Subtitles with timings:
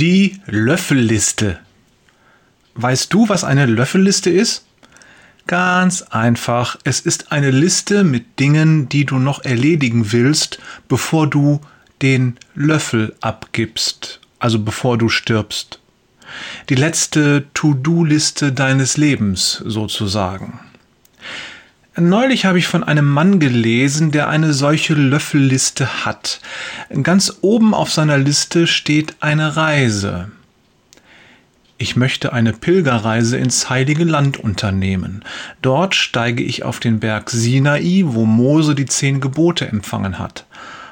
[0.00, 1.58] Die Löffelliste.
[2.72, 4.64] Weißt du, was eine Löffelliste ist?
[5.46, 6.78] Ganz einfach.
[6.84, 10.58] Es ist eine Liste mit Dingen, die du noch erledigen willst,
[10.88, 11.60] bevor du
[12.00, 15.80] den Löffel abgibst, also bevor du stirbst.
[16.70, 20.60] Die letzte To-Do-Liste deines Lebens sozusagen.
[22.00, 26.40] Neulich habe ich von einem Mann gelesen, der eine solche Löffelliste hat.
[27.02, 30.30] Ganz oben auf seiner Liste steht eine Reise.
[31.76, 35.22] Ich möchte eine Pilgerreise ins heilige Land unternehmen.
[35.60, 40.46] Dort steige ich auf den Berg Sinai, wo Mose die zehn Gebote empfangen hat.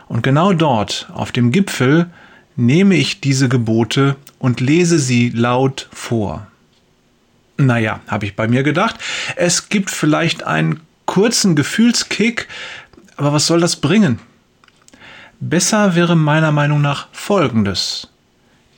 [0.08, 2.10] Und genau dort, auf dem Gipfel,
[2.54, 6.46] nehme ich diese Gebote und lese sie laut vor.
[7.56, 8.96] Naja, habe ich bei mir gedacht,
[9.36, 12.46] es gibt vielleicht einen kurzen Gefühlskick,
[13.16, 14.20] aber was soll das bringen?
[15.40, 18.08] Besser wäre meiner Meinung nach Folgendes.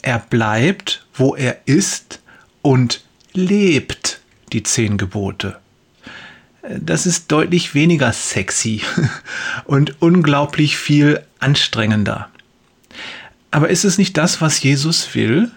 [0.01, 2.21] Er bleibt, wo er ist
[2.63, 4.21] und lebt
[4.53, 5.59] die zehn Gebote.
[6.63, 8.83] Das ist deutlich weniger sexy
[9.65, 12.29] und unglaublich viel anstrengender.
[13.51, 15.51] Aber ist es nicht das, was Jesus will?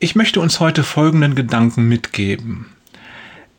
[0.00, 2.66] Ich möchte uns heute folgenden Gedanken mitgeben.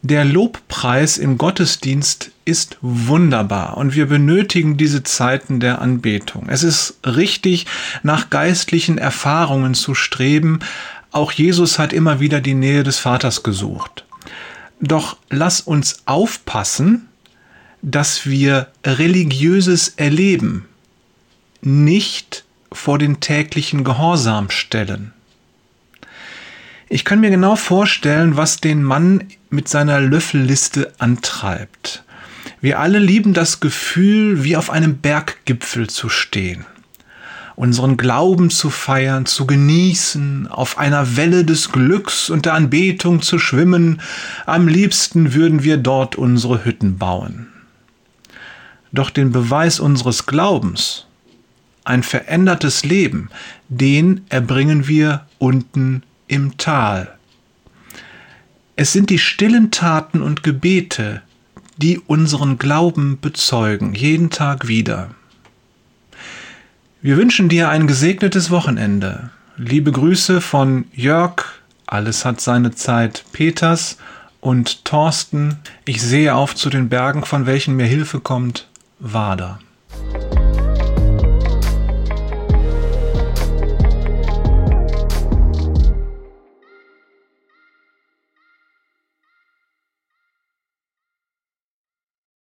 [0.05, 6.49] Der Lobpreis im Gottesdienst ist wunderbar und wir benötigen diese Zeiten der Anbetung.
[6.49, 7.67] Es ist richtig,
[8.03, 10.59] nach geistlichen Erfahrungen zu streben.
[11.13, 14.03] Auch Jesus hat immer wieder die Nähe des Vaters gesucht.
[14.81, 17.07] Doch lass uns aufpassen,
[17.81, 20.65] dass wir religiöses Erleben
[21.61, 22.43] nicht
[22.73, 25.13] vor den täglichen Gehorsam stellen.
[26.89, 32.03] Ich kann mir genau vorstellen, was den Mann mit seiner Löffelliste antreibt.
[32.59, 36.65] Wir alle lieben das Gefühl, wie auf einem Berggipfel zu stehen,
[37.55, 43.39] unseren Glauben zu feiern, zu genießen, auf einer Welle des Glücks und der Anbetung zu
[43.39, 44.01] schwimmen.
[44.45, 47.47] Am liebsten würden wir dort unsere Hütten bauen.
[48.91, 51.07] Doch den Beweis unseres Glaubens,
[51.83, 53.29] ein verändertes Leben,
[53.67, 57.13] den erbringen wir unten im Tal.
[58.75, 61.21] Es sind die stillen Taten und Gebete,
[61.77, 65.11] die unseren Glauben bezeugen, jeden Tag wieder.
[67.03, 69.29] Wir wünschen dir ein gesegnetes Wochenende.
[69.57, 71.43] Liebe Grüße von Jörg,
[71.85, 73.99] alles hat seine Zeit, Peters
[74.41, 75.59] und Thorsten.
[75.85, 78.67] Ich sehe auf zu den Bergen, von welchen mir Hilfe kommt,
[78.97, 79.59] Wader.